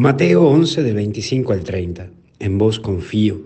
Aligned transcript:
Mateo 0.00 0.48
11 0.48 0.82
de 0.82 0.94
25 0.94 1.52
al 1.52 1.62
30. 1.62 2.08
En 2.38 2.56
vos 2.56 2.80
confío. 2.80 3.42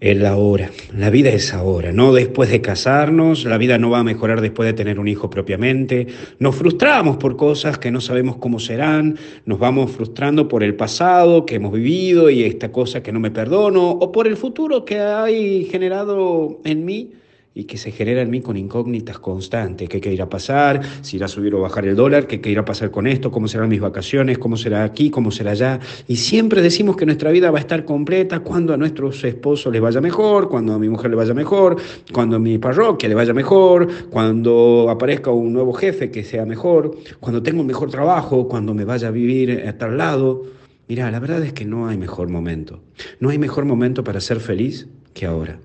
Es 0.00 0.16
la 0.16 0.34
hora, 0.34 0.72
la 0.98 1.10
vida 1.10 1.30
es 1.30 1.54
ahora, 1.54 1.92
no 1.92 2.12
después 2.12 2.50
de 2.50 2.60
casarnos, 2.60 3.44
la 3.44 3.56
vida 3.56 3.78
no 3.78 3.90
va 3.90 4.00
a 4.00 4.02
mejorar 4.02 4.40
después 4.40 4.66
de 4.66 4.72
tener 4.72 4.98
un 4.98 5.06
hijo 5.06 5.30
propiamente, 5.30 6.08
nos 6.40 6.56
frustramos 6.56 7.18
por 7.18 7.36
cosas 7.36 7.78
que 7.78 7.92
no 7.92 8.00
sabemos 8.00 8.38
cómo 8.38 8.58
serán, 8.58 9.16
nos 9.46 9.60
vamos 9.60 9.92
frustrando 9.92 10.48
por 10.48 10.64
el 10.64 10.74
pasado 10.74 11.46
que 11.46 11.54
hemos 11.54 11.72
vivido 11.72 12.28
y 12.28 12.42
esta 12.42 12.72
cosa 12.72 13.00
que 13.00 13.12
no 13.12 13.20
me 13.20 13.30
perdono, 13.30 13.90
o 13.90 14.10
por 14.10 14.26
el 14.26 14.36
futuro 14.36 14.84
que 14.84 14.98
hay 14.98 15.66
generado 15.66 16.58
en 16.64 16.84
mí 16.84 17.12
y 17.54 17.64
que 17.64 17.76
se 17.76 17.90
genera 17.90 18.22
en 18.22 18.30
mí 18.30 18.40
con 18.40 18.56
incógnitas 18.56 19.18
constantes. 19.18 19.88
¿Qué, 19.88 20.00
qué 20.00 20.12
irá 20.12 20.24
a 20.24 20.28
pasar? 20.28 20.80
¿Si 21.02 21.16
irá 21.16 21.26
a 21.26 21.28
subir 21.28 21.54
o 21.54 21.60
bajar 21.60 21.86
el 21.86 21.96
dólar? 21.96 22.26
¿Qué, 22.26 22.40
¿Qué 22.40 22.50
irá 22.50 22.62
a 22.62 22.64
pasar 22.64 22.90
con 22.90 23.06
esto? 23.06 23.30
¿Cómo 23.30 23.48
serán 23.48 23.68
mis 23.68 23.80
vacaciones? 23.80 24.38
¿Cómo 24.38 24.56
será 24.56 24.84
aquí? 24.84 25.10
¿Cómo 25.10 25.30
será 25.30 25.52
allá? 25.52 25.80
Y 26.08 26.16
siempre 26.16 26.62
decimos 26.62 26.96
que 26.96 27.04
nuestra 27.04 27.30
vida 27.30 27.50
va 27.50 27.58
a 27.58 27.60
estar 27.60 27.84
completa 27.84 28.40
cuando 28.40 28.72
a 28.72 28.76
nuestros 28.76 29.22
esposos 29.24 29.72
les 29.72 29.82
vaya 29.82 30.00
mejor, 30.00 30.48
cuando 30.48 30.72
a 30.74 30.78
mi 30.78 30.88
mujer 30.88 31.10
le 31.10 31.16
vaya 31.16 31.34
mejor, 31.34 31.76
cuando 32.12 32.36
a 32.36 32.38
mi 32.38 32.58
parroquia 32.58 33.08
le 33.08 33.14
vaya 33.14 33.34
mejor, 33.34 33.88
cuando 34.10 34.86
aparezca 34.88 35.30
un 35.30 35.52
nuevo 35.52 35.72
jefe 35.74 36.10
que 36.10 36.24
sea 36.24 36.46
mejor, 36.46 36.96
cuando 37.20 37.42
tenga 37.42 37.60
un 37.60 37.66
mejor 37.66 37.90
trabajo, 37.90 38.48
cuando 38.48 38.74
me 38.74 38.84
vaya 38.84 39.08
a 39.08 39.10
vivir 39.10 39.64
a 39.66 39.76
tal 39.76 39.98
lado. 39.98 40.44
Mira, 40.88 41.10
la 41.10 41.20
verdad 41.20 41.42
es 41.42 41.52
que 41.52 41.64
no 41.64 41.86
hay 41.86 41.96
mejor 41.96 42.28
momento. 42.28 42.80
No 43.20 43.30
hay 43.30 43.38
mejor 43.38 43.64
momento 43.64 44.04
para 44.04 44.20
ser 44.20 44.40
feliz 44.40 44.88
que 45.14 45.26
ahora. 45.26 45.58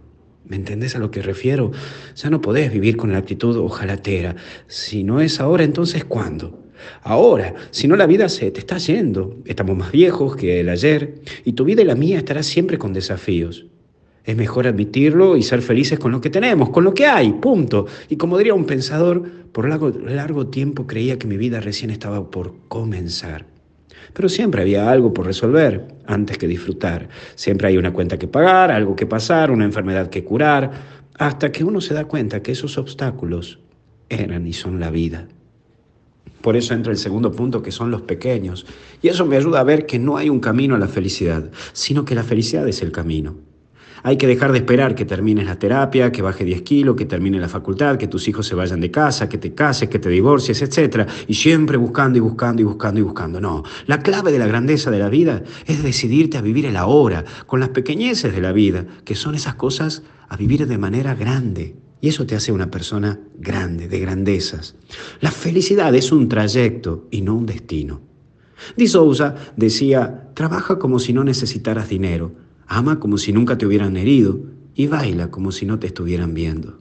¿Me 0.47 0.55
entendés 0.55 0.95
a 0.95 0.99
lo 0.99 1.11
que 1.11 1.21
refiero? 1.21 1.71
Ya 2.15 2.29
no 2.29 2.39
podés 2.39 2.71
vivir 2.71 2.95
con 2.95 3.11
la 3.11 3.17
actitud 3.17 3.57
ojalatera. 3.57 4.35
Si 4.67 5.03
no 5.03 5.19
es 5.19 5.39
ahora, 5.41 5.63
entonces 5.63 6.05
¿cuándo? 6.05 6.63
Ahora, 7.01 7.53
si 7.71 7.87
no 7.87 7.95
la 7.95 8.05
vida 8.05 8.29
se 8.29 8.49
te 8.51 8.59
está 8.59 8.77
yendo. 8.77 9.35
Estamos 9.45 9.75
más 9.75 9.91
viejos 9.91 10.35
que 10.35 10.61
el 10.61 10.69
ayer 10.69 11.15
y 11.43 11.53
tu 11.53 11.65
vida 11.65 11.81
y 11.81 11.85
la 11.85 11.95
mía 11.95 12.17
estará 12.17 12.43
siempre 12.43 12.77
con 12.77 12.93
desafíos. 12.93 13.65
Es 14.23 14.35
mejor 14.35 14.67
admitirlo 14.67 15.37
y 15.37 15.43
ser 15.43 15.61
felices 15.61 15.99
con 15.99 16.11
lo 16.11 16.21
que 16.21 16.29
tenemos, 16.29 16.69
con 16.69 16.83
lo 16.83 16.93
que 16.93 17.05
hay, 17.05 17.33
punto. 17.33 17.87
Y 18.09 18.17
como 18.17 18.37
diría 18.37 18.53
un 18.53 18.65
pensador, 18.65 19.23
por 19.51 19.67
largo, 19.67 19.89
largo 19.89 20.47
tiempo 20.47 20.85
creía 20.85 21.17
que 21.17 21.27
mi 21.27 21.37
vida 21.37 21.59
recién 21.59 21.89
estaba 21.89 22.29
por 22.29 22.53
comenzar. 22.67 23.56
Pero 24.13 24.29
siempre 24.29 24.61
había 24.61 24.89
algo 24.89 25.13
por 25.13 25.25
resolver 25.25 25.87
antes 26.05 26.37
que 26.37 26.47
disfrutar. 26.47 27.09
Siempre 27.35 27.67
hay 27.67 27.77
una 27.77 27.93
cuenta 27.93 28.17
que 28.17 28.27
pagar, 28.27 28.71
algo 28.71 28.95
que 28.95 29.05
pasar, 29.05 29.51
una 29.51 29.65
enfermedad 29.65 30.09
que 30.09 30.23
curar, 30.23 30.71
hasta 31.17 31.51
que 31.51 31.63
uno 31.63 31.81
se 31.81 31.93
da 31.93 32.05
cuenta 32.05 32.41
que 32.41 32.51
esos 32.51 32.77
obstáculos 32.77 33.59
eran 34.09 34.47
y 34.47 34.53
son 34.53 34.79
la 34.79 34.89
vida. 34.89 35.27
Por 36.41 36.55
eso 36.55 36.73
entra 36.73 36.91
el 36.91 36.97
segundo 36.97 37.31
punto, 37.31 37.61
que 37.61 37.71
son 37.71 37.91
los 37.91 38.03
pequeños. 38.03 38.65
Y 39.01 39.09
eso 39.09 39.25
me 39.25 39.37
ayuda 39.37 39.59
a 39.59 39.63
ver 39.63 39.85
que 39.85 39.99
no 39.99 40.17
hay 40.17 40.29
un 40.29 40.39
camino 40.39 40.75
a 40.75 40.79
la 40.79 40.87
felicidad, 40.87 41.49
sino 41.73 42.05
que 42.05 42.15
la 42.15 42.23
felicidad 42.23 42.67
es 42.67 42.81
el 42.81 42.91
camino. 42.91 43.35
Hay 44.03 44.17
que 44.17 44.27
dejar 44.27 44.51
de 44.51 44.59
esperar 44.59 44.95
que 44.95 45.05
termines 45.05 45.45
la 45.45 45.57
terapia, 45.57 46.11
que 46.11 46.21
baje 46.21 46.45
10 46.45 46.61
kilos, 46.61 46.95
que 46.95 47.05
termine 47.05 47.39
la 47.39 47.49
facultad, 47.49 47.97
que 47.97 48.07
tus 48.07 48.27
hijos 48.27 48.47
se 48.47 48.55
vayan 48.55 48.79
de 48.79 48.91
casa, 48.91 49.27
que 49.27 49.37
te 49.37 49.53
cases, 49.53 49.89
que 49.89 49.99
te 49.99 50.09
divorcies, 50.09 50.61
etc. 50.61 51.09
Y 51.27 51.33
siempre 51.33 51.77
buscando 51.77 52.17
y 52.17 52.21
buscando 52.21 52.61
y 52.61 52.65
buscando 52.65 52.99
y 52.99 53.03
buscando. 53.03 53.41
No, 53.41 53.63
la 53.85 53.99
clave 53.99 54.31
de 54.31 54.39
la 54.39 54.47
grandeza 54.47 54.91
de 54.91 54.99
la 54.99 55.09
vida 55.09 55.43
es 55.65 55.83
decidirte 55.83 56.37
a 56.37 56.41
vivir 56.41 56.65
el 56.65 56.77
ahora, 56.77 57.25
con 57.45 57.59
las 57.59 57.69
pequeñeces 57.69 58.33
de 58.33 58.41
la 58.41 58.51
vida, 58.51 58.85
que 59.03 59.15
son 59.15 59.35
esas 59.35 59.55
cosas 59.55 60.03
a 60.29 60.37
vivir 60.37 60.67
de 60.67 60.77
manera 60.77 61.15
grande. 61.15 61.75
Y 61.99 62.09
eso 62.09 62.25
te 62.25 62.35
hace 62.35 62.51
una 62.51 62.69
persona 62.69 63.19
grande, 63.39 63.87
de 63.87 63.99
grandezas. 63.99 64.75
La 65.19 65.31
felicidad 65.31 65.93
es 65.95 66.11
un 66.11 66.29
trayecto 66.29 67.07
y 67.09 67.21
no 67.21 67.35
un 67.35 67.47
destino. 67.47 68.01
Di 68.75 68.87
Souza 68.87 69.35
decía, 69.55 70.29
trabaja 70.33 70.79
como 70.79 70.99
si 70.99 71.13
no 71.13 71.23
necesitaras 71.23 71.89
dinero 71.89 72.46
Ama 72.67 72.99
como 72.99 73.17
si 73.17 73.31
nunca 73.31 73.57
te 73.57 73.65
hubieran 73.65 73.97
herido 73.97 74.39
y 74.75 74.87
baila 74.87 75.31
como 75.31 75.51
si 75.51 75.65
no 75.65 75.79
te 75.79 75.87
estuvieran 75.87 76.33
viendo. 76.33 76.77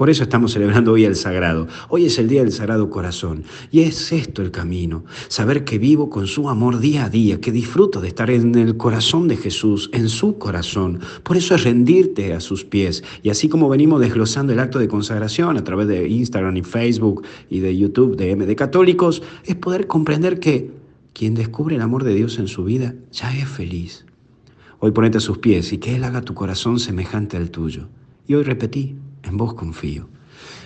Por 0.00 0.08
eso 0.08 0.22
estamos 0.22 0.54
celebrando 0.54 0.92
hoy 0.92 1.04
el 1.04 1.14
Sagrado. 1.14 1.68
Hoy 1.90 2.06
es 2.06 2.18
el 2.18 2.26
Día 2.26 2.40
del 2.40 2.52
Sagrado 2.52 2.88
Corazón. 2.88 3.44
Y 3.70 3.80
es 3.80 4.12
esto 4.12 4.40
el 4.40 4.50
camino. 4.50 5.04
Saber 5.28 5.62
que 5.64 5.78
vivo 5.78 6.08
con 6.08 6.26
su 6.26 6.48
amor 6.48 6.78
día 6.80 7.04
a 7.04 7.10
día, 7.10 7.38
que 7.38 7.52
disfruto 7.52 8.00
de 8.00 8.08
estar 8.08 8.30
en 8.30 8.54
el 8.54 8.78
corazón 8.78 9.28
de 9.28 9.36
Jesús, 9.36 9.90
en 9.92 10.08
su 10.08 10.38
corazón. 10.38 11.00
Por 11.22 11.36
eso 11.36 11.54
es 11.54 11.64
rendirte 11.64 12.32
a 12.32 12.40
sus 12.40 12.64
pies. 12.64 13.04
Y 13.22 13.28
así 13.28 13.50
como 13.50 13.68
venimos 13.68 14.00
desglosando 14.00 14.54
el 14.54 14.60
acto 14.60 14.78
de 14.78 14.88
consagración 14.88 15.58
a 15.58 15.64
través 15.64 15.86
de 15.86 16.08
Instagram 16.08 16.56
y 16.56 16.62
Facebook 16.62 17.22
y 17.50 17.60
de 17.60 17.76
YouTube 17.76 18.16
de 18.16 18.34
MD 18.34 18.54
Católicos, 18.54 19.22
es 19.44 19.56
poder 19.56 19.86
comprender 19.86 20.40
que 20.40 20.70
quien 21.12 21.34
descubre 21.34 21.76
el 21.76 21.82
amor 21.82 22.04
de 22.04 22.14
Dios 22.14 22.38
en 22.38 22.48
su 22.48 22.64
vida 22.64 22.94
ya 23.12 23.36
es 23.36 23.46
feliz. 23.46 24.06
Hoy 24.82 24.92
ponete 24.92 25.18
a 25.18 25.20
sus 25.20 25.36
pies 25.36 25.74
y 25.74 25.78
que 25.78 25.94
Él 25.94 26.04
haga 26.04 26.22
tu 26.22 26.32
corazón 26.32 26.80
semejante 26.80 27.36
al 27.36 27.50
tuyo. 27.50 27.88
Y 28.26 28.34
hoy 28.34 28.44
repetí, 28.44 28.96
en 29.22 29.36
vos 29.36 29.52
confío. 29.52 30.08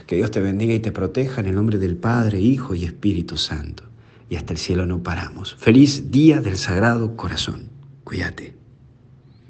Que 0.06 0.14
Dios 0.14 0.30
te 0.30 0.40
bendiga 0.40 0.72
y 0.72 0.78
te 0.78 0.92
proteja 0.92 1.40
en 1.40 1.48
el 1.48 1.56
nombre 1.56 1.78
del 1.78 1.96
Padre, 1.96 2.40
Hijo 2.40 2.76
y 2.76 2.84
Espíritu 2.84 3.36
Santo. 3.36 3.82
Y 4.30 4.36
hasta 4.36 4.52
el 4.52 4.58
cielo 4.60 4.86
no 4.86 5.02
paramos. 5.02 5.56
Feliz 5.58 6.12
día 6.12 6.40
del 6.40 6.56
Sagrado 6.56 7.16
Corazón. 7.16 7.70
Cuídate. 8.04 8.63